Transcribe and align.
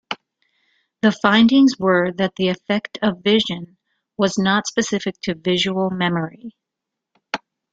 The 1.03 1.11
findings 1.11 1.77
were 1.77 2.11
that 2.13 2.35
the 2.35 2.47
effect 2.47 2.97
of 3.03 3.21
vision 3.21 3.77
was 4.17 4.35
not 4.35 4.65
specific 4.65 5.21
to 5.21 5.35
visual 5.35 5.91
memory. 5.91 6.55